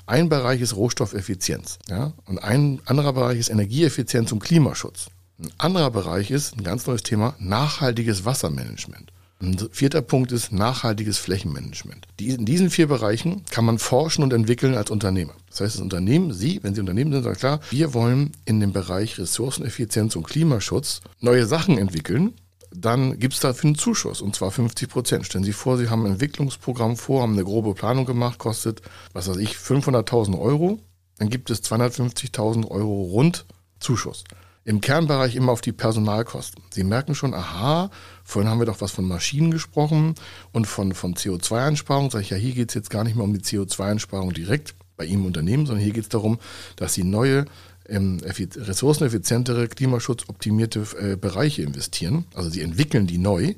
[0.05, 2.13] Ein Bereich ist Rohstoffeffizienz ja?
[2.25, 5.07] und ein anderer Bereich ist Energieeffizienz und Klimaschutz.
[5.39, 9.11] Ein anderer Bereich ist ein ganz neues Thema, nachhaltiges Wassermanagement.
[9.41, 12.05] Ein vierter Punkt ist nachhaltiges Flächenmanagement.
[12.19, 15.33] in diesen vier Bereichen kann man forschen und entwickeln als Unternehmer.
[15.49, 18.71] Das heißt, das Unternehmen, Sie, wenn Sie Unternehmen sind, sagen klar, wir wollen in dem
[18.71, 22.35] Bereich Ressourceneffizienz und Klimaschutz neue Sachen entwickeln.
[22.73, 25.25] Dann gibt es dafür einen Zuschuss und zwar 50 Prozent.
[25.25, 29.27] Stellen Sie vor, Sie haben ein Entwicklungsprogramm vor, haben eine grobe Planung gemacht, kostet, was
[29.27, 30.79] weiß ich, 500.000 Euro.
[31.17, 33.45] Dann gibt es 250.000 Euro rund
[33.79, 34.23] Zuschuss
[34.63, 36.63] im Kernbereich immer auf die Personalkosten.
[36.71, 37.89] Sie merken schon, aha,
[38.23, 40.15] vorhin haben wir doch was von Maschinen gesprochen
[40.51, 42.11] und von, von CO2-Einsparung.
[42.11, 45.05] Sag ich, ja, hier geht es jetzt gar nicht mehr um die CO2-Einsparung direkt bei
[45.05, 46.37] Ihnen im Unternehmen, sondern hier geht es darum,
[46.75, 47.45] dass Sie neue,
[47.89, 52.25] ähm, ressourceneffizientere, klimaschutzoptimierte äh, Bereiche investieren.
[52.35, 53.55] Also Sie entwickeln die neu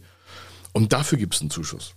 [0.71, 1.95] und dafür gibt es einen Zuschuss.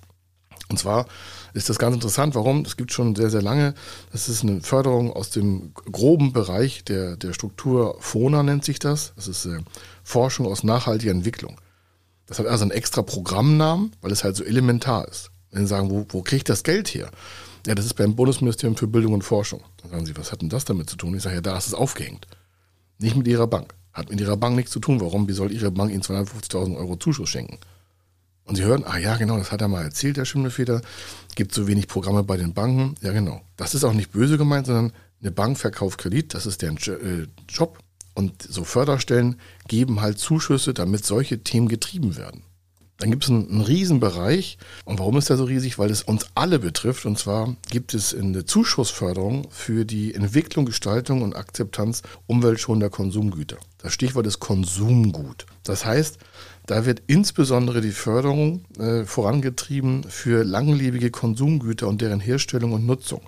[0.69, 1.07] Und zwar
[1.55, 2.35] ist das ganz interessant.
[2.35, 2.65] Warum?
[2.65, 3.75] Das gibt schon sehr, sehr lange.
[4.13, 9.13] Das ist eine Förderung aus dem groben Bereich der, der Struktur FONA nennt sich das.
[9.17, 9.61] Das ist äh,
[10.03, 11.61] Forschung aus nachhaltiger Entwicklung.
[12.27, 15.31] Das hat also einen extra Programmnamen, weil es halt so elementar ist.
[15.53, 17.11] Wenn Sie sagen, wo, wo kriege ich das Geld her?
[17.67, 19.63] Ja, das ist beim Bundesministerium für Bildung und Forschung.
[19.83, 21.15] Dann sagen Sie, was hat denn das damit zu tun?
[21.15, 22.27] Ich sage, ja, da ist es aufgehängt.
[22.99, 23.75] Nicht mit Ihrer Bank.
[23.93, 25.01] Hat mit Ihrer Bank nichts zu tun.
[25.01, 25.29] Warum?
[25.29, 27.59] Wie soll Ihre Bank Ihnen 250.000 Euro Zuschuss schenken?
[28.47, 30.81] Und Sie hören, ah ja, genau, das hat er mal erzählt, der Schimmelfeder.
[31.35, 32.95] Gibt so wenig Programme bei den Banken.
[33.03, 33.43] Ja, genau.
[33.57, 37.27] Das ist auch nicht böse gemeint, sondern eine Bank verkauft Kredit, das ist deren äh,
[37.49, 37.79] Job.
[38.15, 39.37] Und so Förderstellen
[39.69, 42.43] geben halt Zuschüsse, damit solche Themen getrieben werden.
[42.99, 44.57] Dann gibt es einen, einen Riesenbereich.
[44.85, 45.79] Und warum ist der so riesig?
[45.79, 47.05] Weil es uns alle betrifft.
[47.05, 53.59] Und zwar gibt es eine Zuschussförderung für die Entwicklung, Gestaltung und Akzeptanz umweltschonender Konsumgüter.
[53.79, 55.45] Das Stichwort ist Konsumgut.
[55.63, 56.19] Das heißt,
[56.67, 63.23] da wird insbesondere die Förderung äh, vorangetrieben für langlebige Konsumgüter und deren Herstellung und Nutzung.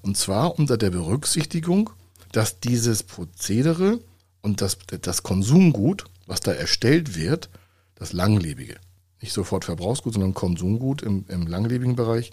[0.00, 1.90] Und zwar unter der Berücksichtigung,
[2.32, 4.00] dass dieses Prozedere
[4.42, 7.50] und das, das Konsumgut, was da erstellt wird,
[7.94, 8.76] das langlebige,
[9.20, 12.30] nicht sofort Verbrauchsgut, sondern Konsumgut im, im langlebigen Bereich,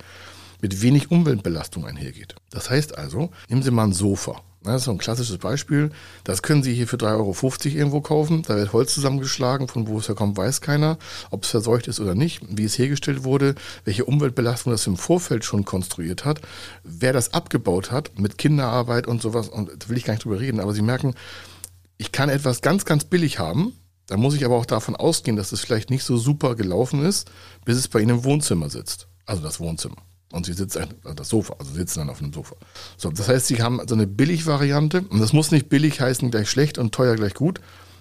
[0.62, 2.36] mit wenig Umweltbelastung einhergeht.
[2.52, 4.42] Das heißt also, nehmen Sie mal ein Sofa.
[4.64, 5.92] Das ist so ein klassisches Beispiel.
[6.24, 8.44] Das können Sie hier für 3,50 Euro irgendwo kaufen.
[8.44, 9.68] Da wird Holz zusammengeschlagen.
[9.68, 11.00] Von wo es herkommt, weiß keiner.
[11.32, 12.42] Ob es verseucht ist oder nicht.
[12.48, 13.56] Wie es hergestellt wurde.
[13.86, 16.42] Welche Umweltbelastung das im Vorfeld schon konstruiert hat.
[16.84, 19.50] Wer das abgebaut hat mit Kinderarbeit und sowas.
[19.50, 20.60] Und da will ich gar nicht drüber reden.
[20.60, 21.16] Aber Sie merken,
[21.98, 23.74] ich kann etwas ganz, ganz billig haben.
[24.06, 27.32] Da muss ich aber auch davon ausgehen, dass es vielleicht nicht so super gelaufen ist,
[27.66, 29.08] bis es bei Ihnen im Wohnzimmer sitzt.
[29.26, 29.98] Also das Wohnzimmer.
[30.32, 30.80] Und sie also
[31.14, 32.56] das Sofa, also sitzen dann auf einem Sofa.
[32.98, 35.04] So, das heißt, sie haben so eine Billig-Variante.
[35.10, 37.60] Und das muss nicht billig heißen gleich schlecht und teuer gleich gut.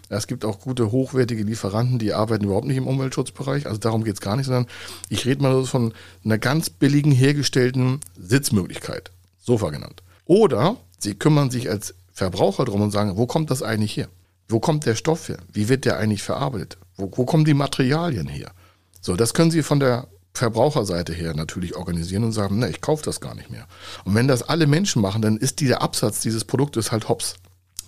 [0.09, 3.67] Es gibt auch gute, hochwertige Lieferanten, die arbeiten überhaupt nicht im Umweltschutzbereich.
[3.67, 4.67] Also darum geht es gar nicht, sondern
[5.09, 9.13] ich rede mal von einer ganz billigen hergestellten Sitzmöglichkeit.
[9.39, 10.03] Sofa genannt.
[10.25, 14.09] Oder sie kümmern sich als Verbraucher drum und sagen, wo kommt das eigentlich her?
[14.49, 15.39] Wo kommt der Stoff her?
[15.53, 16.77] Wie wird der eigentlich verarbeitet?
[16.97, 18.51] Wo, wo kommen die Materialien her?
[19.01, 23.05] So, das können Sie von der Verbraucherseite her natürlich organisieren und sagen, ne, ich kaufe
[23.05, 23.67] das gar nicht mehr.
[24.05, 27.35] Und wenn das alle Menschen machen, dann ist dieser Absatz dieses Produktes halt hops.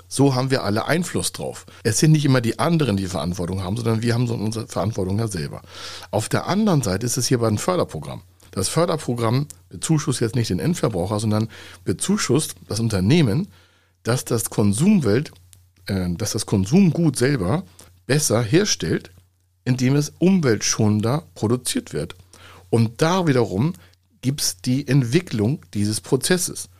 [0.09, 1.65] So haben wir alle Einfluss drauf.
[1.85, 5.19] Es sind nicht immer die anderen, die Verantwortung haben, sondern wir haben so unsere Verantwortung
[5.19, 5.63] ja selber.
[6.11, 8.21] Auf der anderen Seite ist es hierbei ein Förderprogramm.
[8.51, 11.49] Das Förderprogramm bezuschusst jetzt nicht den Endverbraucher, sondern
[11.85, 13.49] bezuschusst das Unternehmen,
[14.03, 15.33] dass das Konsumwelt,
[15.87, 17.65] äh, dass das Konsumgut selber
[18.07, 19.11] besser herstellt,
[19.65, 22.17] indem es umweltschonender produziert wird.
[22.73, 23.75] Und da wiederum
[24.23, 26.71] gibt es die Entwicklung dieses Prozesses.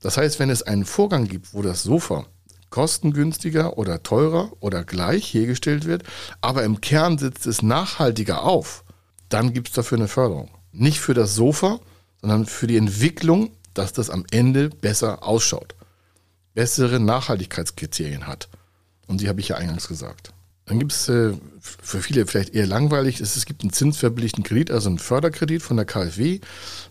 [0.00, 2.26] Das heißt, wenn es einen Vorgang gibt, wo das Sofa
[2.70, 6.02] kostengünstiger oder teurer oder gleich hergestellt wird,
[6.40, 8.84] aber im Kern sitzt es nachhaltiger auf,
[9.28, 10.50] dann gibt es dafür eine Förderung.
[10.72, 11.78] Nicht für das Sofa,
[12.20, 15.76] sondern für die Entwicklung, dass das am Ende besser ausschaut,
[16.54, 18.48] bessere Nachhaltigkeitskriterien hat.
[19.06, 20.32] Und die habe ich ja eingangs gesagt.
[20.70, 24.70] Dann gibt es äh, für viele vielleicht eher langweilig, es, es gibt einen zinsverbilligten Kredit,
[24.70, 26.38] also einen Förderkredit von der KfW,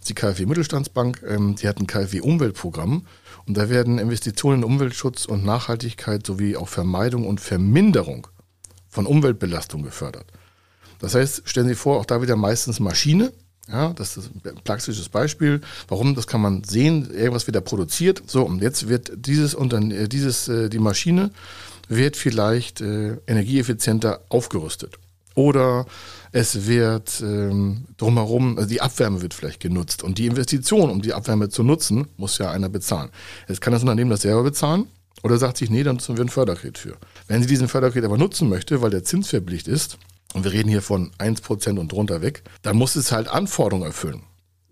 [0.05, 3.05] die KfW Mittelstandsbank, ähm, die hat ein KfW Umweltprogramm
[3.47, 8.27] und da werden Investitionen in Umweltschutz und Nachhaltigkeit sowie auch Vermeidung und Verminderung
[8.89, 10.25] von Umweltbelastung gefördert.
[10.99, 13.31] Das heißt, stellen Sie vor, auch da wieder meistens Maschine,
[13.69, 15.61] Ja, das ist ein plastisches Beispiel.
[15.87, 16.15] Warum?
[16.15, 17.09] Das kann man sehen.
[17.13, 18.23] Irgendwas wird da produziert.
[18.25, 19.55] So, und jetzt wird dieses,
[20.09, 21.31] dieses, äh, die Maschine
[21.89, 24.97] wird vielleicht äh, energieeffizienter aufgerüstet.
[25.36, 25.86] Oder
[26.32, 30.04] es wird ähm, drumherum, also die Abwärme wird vielleicht genutzt.
[30.04, 33.10] Und die Investition, um die Abwärme zu nutzen, muss ja einer bezahlen.
[33.47, 34.88] Jetzt kann das Unternehmen das selber bezahlen.
[35.23, 36.97] Oder sagt sich, nee, dann nutzen wir ein Förderkredit für.
[37.28, 39.97] Wenn sie diesen Förderkredit aber nutzen möchte, weil der Zins verblicht ist,
[40.34, 44.23] und wir reden hier von 1% und drunter weg, dann muss es halt Anforderungen erfüllen.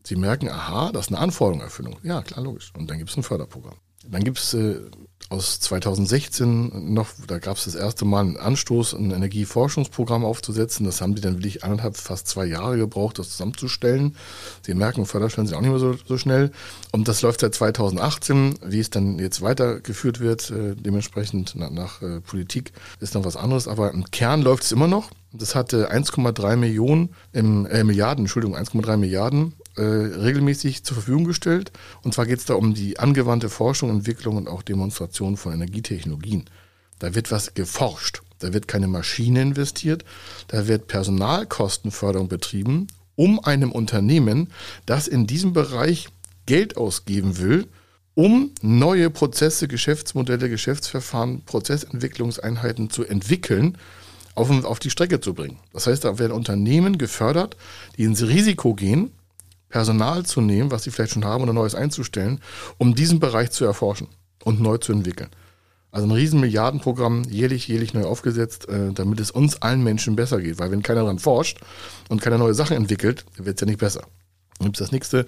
[0.03, 1.97] Sie merken, aha, das ist eine Anforderungserfüllung.
[2.03, 2.71] Ja, klar, logisch.
[2.77, 3.75] Und dann gibt es ein Förderprogramm.
[4.09, 4.75] Dann gibt es äh,
[5.29, 10.85] aus 2016 noch, da gab es das erste Mal einen Anstoß, ein Energieforschungsprogramm aufzusetzen.
[10.85, 14.15] Das haben die dann wirklich anderthalb, fast zwei Jahre gebraucht, das zusammenzustellen.
[14.65, 16.51] Sie merken, Förderstellen sind auch nicht mehr so, so schnell.
[16.91, 18.59] Und das läuft seit 2018.
[18.65, 23.35] Wie es dann jetzt weitergeführt wird, äh, dementsprechend nach, nach äh, Politik, ist noch was
[23.35, 23.67] anderes.
[23.67, 25.11] Aber im Kern läuft es immer noch.
[25.33, 31.71] Das hatte 1,3 Millionen, im, äh, Milliarden, Entschuldigung, 1,3 Milliarden äh, regelmäßig zur Verfügung gestellt.
[32.03, 36.45] Und zwar geht es da um die angewandte Forschung, Entwicklung und auch Demonstration von Energietechnologien.
[36.99, 38.21] Da wird was geforscht.
[38.39, 40.03] Da wird keine Maschine investiert.
[40.47, 44.51] Da wird Personalkostenförderung betrieben, um einem Unternehmen,
[44.85, 46.09] das in diesem Bereich
[46.45, 47.67] Geld ausgeben will,
[48.15, 53.77] um neue Prozesse, Geschäftsmodelle, Geschäftsverfahren, Prozessentwicklungseinheiten zu entwickeln,
[54.33, 55.59] auf, auf die Strecke zu bringen.
[55.73, 57.57] Das heißt, da werden Unternehmen gefördert,
[57.97, 59.11] die ins Risiko gehen,
[59.69, 62.39] Personal zu nehmen, was sie vielleicht schon haben, oder Neues einzustellen,
[62.77, 64.07] um diesen Bereich zu erforschen
[64.43, 65.29] und neu zu entwickeln.
[65.91, 70.41] Also ein riesen Milliardenprogramm, jährlich, jährlich neu aufgesetzt, äh, damit es uns allen Menschen besser
[70.41, 70.59] geht.
[70.59, 71.59] Weil wenn keiner daran forscht
[72.09, 74.03] und keine neue Sachen entwickelt, wird es ja nicht besser.
[74.59, 75.25] Gibt das nächste,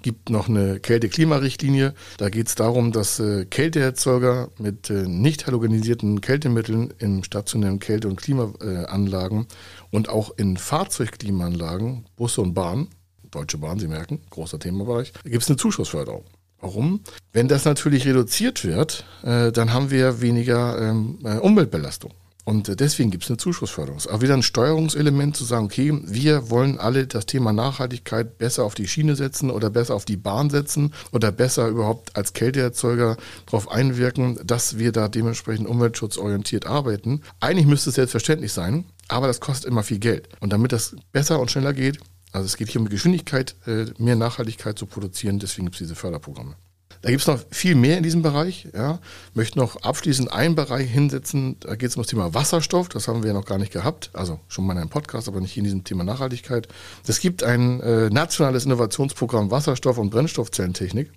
[0.00, 1.94] gibt noch eine Kälte-Klima-Richtlinie.
[2.16, 8.08] Da geht es darum, dass äh, Kälteerzeuger mit äh, nicht halogenisierten Kältemitteln in stationären Kälte-
[8.08, 9.46] und Klimaanlagen
[9.90, 12.88] und auch in Fahrzeugklimaanlagen, Busse und Bahnen,
[13.30, 16.24] Deutsche Bahn, Sie merken, großer Themenbereich, gibt es eine Zuschussförderung.
[16.60, 17.00] Warum?
[17.32, 22.12] Wenn das natürlich reduziert wird, äh, dann haben wir weniger ähm, äh, Umweltbelastung.
[22.44, 23.98] Und äh, deswegen gibt es eine Zuschussförderung.
[23.98, 28.38] Es ist auch wieder ein Steuerungselement zu sagen, okay, wir wollen alle das Thema Nachhaltigkeit
[28.38, 32.32] besser auf die Schiene setzen oder besser auf die Bahn setzen oder besser überhaupt als
[32.32, 33.16] Kälteerzeuger
[33.46, 37.22] darauf einwirken, dass wir da dementsprechend umweltschutzorientiert arbeiten.
[37.40, 40.28] Eigentlich müsste es selbstverständlich sein, aber das kostet immer viel Geld.
[40.40, 42.00] Und damit das besser und schneller geht,
[42.32, 45.94] also es geht hier um Geschwindigkeit, äh, mehr Nachhaltigkeit zu produzieren, deswegen gibt es diese
[45.94, 46.56] Förderprogramme.
[47.02, 48.68] Da gibt es noch viel mehr in diesem Bereich.
[48.74, 49.00] Ja.
[49.30, 53.08] Ich möchte noch abschließend einen Bereich hinsetzen, da geht es um das Thema Wasserstoff, das
[53.08, 55.56] haben wir ja noch gar nicht gehabt, also schon mal in einem Podcast, aber nicht
[55.56, 56.68] in diesem Thema Nachhaltigkeit.
[57.06, 61.10] Es gibt ein äh, nationales Innovationsprogramm Wasserstoff- und Brennstoffzellentechnik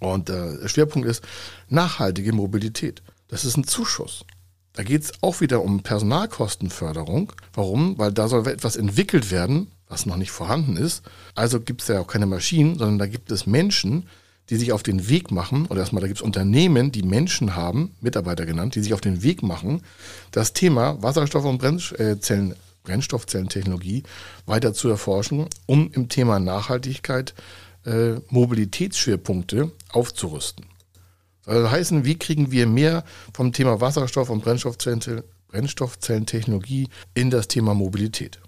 [0.00, 1.22] und äh, der Schwerpunkt ist
[1.68, 3.02] nachhaltige Mobilität.
[3.28, 4.24] Das ist ein Zuschuss.
[4.72, 7.32] Da geht es auch wieder um Personalkostenförderung.
[7.54, 7.98] Warum?
[7.98, 11.02] Weil da soll etwas entwickelt werden, was noch nicht vorhanden ist.
[11.34, 14.08] Also gibt es ja auch keine Maschinen, sondern da gibt es Menschen,
[14.48, 17.94] die sich auf den Weg machen, oder erstmal, da gibt es Unternehmen, die Menschen haben,
[18.00, 19.82] Mitarbeiter genannt, die sich auf den Weg machen,
[20.32, 24.04] das Thema Wasserstoff- und Brennzellen, Brennstoffzellentechnologie
[24.46, 27.34] weiter zu erforschen, um im Thema Nachhaltigkeit
[27.84, 30.64] äh, Mobilitätsschwerpunkte aufzurüsten.
[31.44, 38.40] Das heißen, wie kriegen wir mehr vom Thema Wasserstoff- und Brennstoffzellentechnologie in das Thema Mobilität?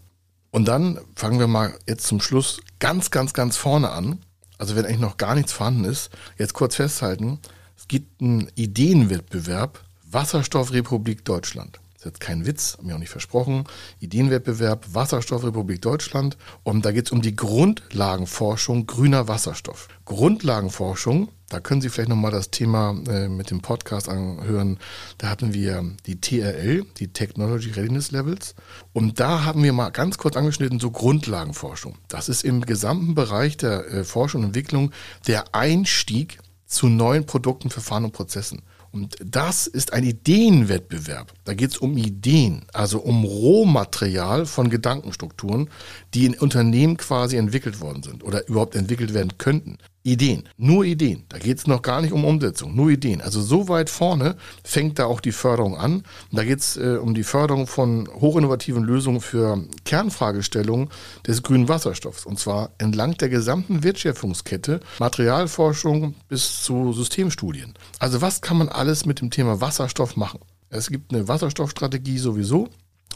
[0.53, 4.21] Und dann fangen wir mal jetzt zum Schluss ganz, ganz, ganz vorne an.
[4.59, 7.41] Also wenn eigentlich noch gar nichts vorhanden ist, jetzt kurz festhalten,
[7.77, 11.81] es gibt einen Ideenwettbewerb Wasserstoffrepublik Deutschland.
[12.03, 13.63] Das ist jetzt kein Witz, mir auch nicht versprochen.
[14.01, 16.37] Ideenwettbewerb Wasserstoffrepublik Deutschland.
[16.65, 19.87] Und da geht es um die Grundlagenforschung grüner Wasserstoff.
[20.05, 24.79] Grundlagenforschung da können Sie vielleicht nochmal das Thema äh, mit dem Podcast anhören.
[25.19, 28.55] Da hatten wir die TRL, die Technology Readiness Levels.
[28.95, 31.99] Und da haben wir mal ganz kurz angeschnitten, so Grundlagenforschung.
[32.09, 34.93] Das ist im gesamten Bereich der äh, Forschung und Entwicklung
[35.27, 38.63] der Einstieg zu neuen Produkten, Verfahren und Prozessen.
[38.93, 41.33] Und das ist ein Ideenwettbewerb.
[41.45, 45.71] Da geht es um Ideen, also um Rohmaterial von Gedankenstrukturen,
[46.13, 49.79] die in Unternehmen quasi entwickelt worden sind oder überhaupt entwickelt werden könnten.
[50.05, 51.25] Ideen, nur Ideen.
[51.29, 53.21] Da geht es noch gar nicht um Umsetzung, nur Ideen.
[53.21, 56.03] Also so weit vorne fängt da auch die Förderung an.
[56.33, 60.89] Da geht es äh, um die Förderung von hochinnovativen Lösungen für Kernfragestellungen
[61.27, 62.27] des grünen Wasserstoffs.
[62.27, 67.75] Und zwar entlang der gesamten Wertschöpfungskette, Materialforschung bis zu Systemstudien.
[68.01, 70.41] Also was kann man alles mit dem Thema Wasserstoff machen?
[70.69, 72.69] Es gibt eine Wasserstoffstrategie sowieso.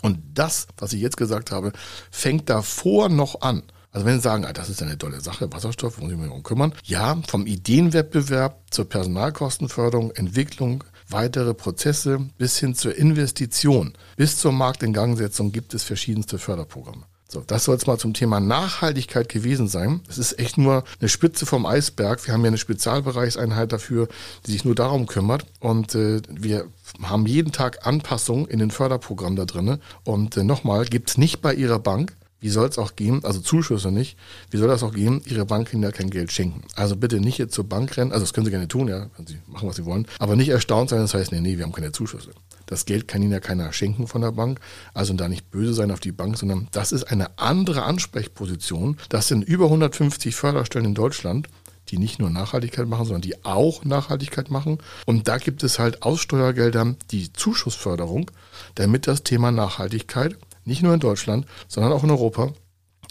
[0.03, 1.73] Und das, was ich jetzt gesagt habe,
[2.13, 3.65] fängt davor noch an.
[3.97, 6.43] Also wenn Sie sagen, ah, das ist eine tolle Sache, Wasserstoff, muss ich mich darum
[6.43, 6.75] kümmern.
[6.85, 15.51] Ja, vom Ideenwettbewerb zur Personalkostenförderung, Entwicklung, weitere Prozesse bis hin zur Investition, bis zur Marktingangsetzung
[15.51, 17.05] gibt es verschiedenste Förderprogramme.
[17.27, 20.03] So, das soll es mal zum Thema Nachhaltigkeit gewesen sein.
[20.11, 22.25] Es ist echt nur eine Spitze vom Eisberg.
[22.27, 24.09] Wir haben ja eine Spezialbereichseinheit dafür,
[24.45, 25.47] die sich nur darum kümmert.
[25.61, 26.67] Und äh, wir
[27.03, 29.81] haben jeden Tag Anpassungen in den Förderprogrammen da drin.
[30.05, 32.15] Und äh, nochmal, gibt es nicht bei Ihrer Bank.
[32.47, 34.17] Wie soll es auch gehen, also Zuschüsse nicht,
[34.53, 36.63] wie soll das auch gehen, Ihre Bank Ihnen ja kein Geld schenken.
[36.77, 39.39] Also bitte nicht jetzt zur Bank rennen, also das können Sie gerne tun, ja, Sie
[39.49, 41.91] machen, was Sie wollen, aber nicht erstaunt sein, das heißt, nee, nee, wir haben keine
[41.91, 42.31] Zuschüsse.
[42.67, 44.61] Das Geld kann Ihnen ja keiner schenken von der Bank.
[44.95, 48.97] Also da nicht böse sein auf die Bank, sondern das ist eine andere Ansprechposition.
[49.09, 51.49] Das sind über 150 Förderstellen in Deutschland
[51.89, 54.79] die nicht nur Nachhaltigkeit machen, sondern die auch Nachhaltigkeit machen.
[55.05, 58.31] Und da gibt es halt aus Steuergeldern die Zuschussförderung,
[58.75, 62.53] damit das Thema Nachhaltigkeit nicht nur in Deutschland, sondern auch in Europa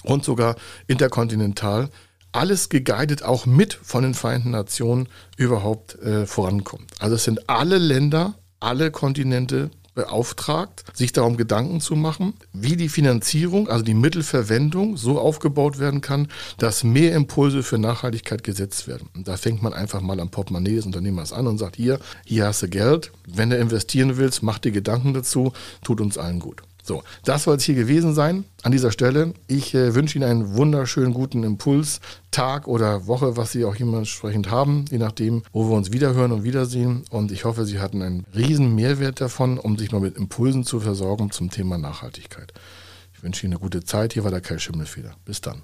[0.03, 0.55] und sogar
[0.87, 1.89] interkontinental
[2.31, 6.91] alles geguidet auch mit von den Vereinten Nationen überhaupt äh, vorankommt.
[6.99, 12.89] Also es sind alle Länder alle Kontinente beauftragt, sich darum Gedanken zu machen, wie die
[12.89, 19.09] Finanzierung, also die Mittelverwendung so aufgebaut werden kann, dass mehr Impulse für Nachhaltigkeit gesetzt werden.
[19.15, 22.47] Und da fängt man einfach mal am Portemonnaie des Unternehmers an und sagt, hier, hier
[22.47, 26.61] hast du Geld, wenn du investieren willst, mach dir Gedanken dazu, tut uns allen gut.
[26.85, 29.33] So, das soll es hier gewesen sein an dieser Stelle.
[29.47, 34.51] Ich äh, wünsche Ihnen einen wunderschönen guten Impuls, Tag oder Woche, was Sie auch entsprechend
[34.51, 37.03] haben, je nachdem, wo wir uns wiederhören und wiedersehen.
[37.09, 40.79] Und ich hoffe, Sie hatten einen riesen Mehrwert davon, um sich mal mit Impulsen zu
[40.79, 42.53] versorgen zum Thema Nachhaltigkeit.
[43.15, 44.13] Ich wünsche Ihnen eine gute Zeit.
[44.13, 45.15] Hier war der Kai Schimmelfeder.
[45.25, 45.63] Bis dann.